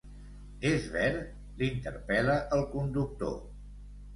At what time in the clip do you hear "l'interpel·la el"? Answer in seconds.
1.61-2.67